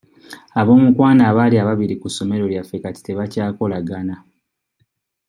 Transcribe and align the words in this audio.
Ab'omukwano 0.59 1.21
abaali 1.29 1.55
ababiri 1.63 1.95
ku 2.01 2.07
ssomero 2.11 2.45
lyaffe 2.51 2.75
kati 2.83 3.01
tebakyakolagana. 3.03 4.15